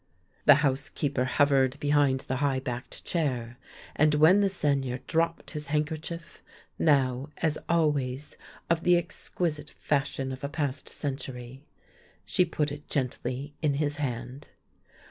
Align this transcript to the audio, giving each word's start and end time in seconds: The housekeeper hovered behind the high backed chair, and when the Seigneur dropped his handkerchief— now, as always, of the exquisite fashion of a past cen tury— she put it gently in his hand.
The 0.45 0.55
housekeeper 0.65 1.25
hovered 1.25 1.79
behind 1.79 2.21
the 2.21 2.37
high 2.37 2.59
backed 2.59 3.05
chair, 3.05 3.59
and 3.95 4.15
when 4.15 4.39
the 4.41 4.49
Seigneur 4.49 4.97
dropped 5.05 5.51
his 5.51 5.67
handkerchief— 5.67 6.41
now, 6.79 7.29
as 7.37 7.59
always, 7.69 8.35
of 8.67 8.81
the 8.81 8.97
exquisite 8.97 9.69
fashion 9.69 10.31
of 10.31 10.43
a 10.43 10.49
past 10.49 10.89
cen 10.89 11.17
tury— 11.17 11.61
she 12.25 12.45
put 12.45 12.71
it 12.71 12.89
gently 12.89 13.53
in 13.61 13.75
his 13.75 13.97
hand. 13.97 14.47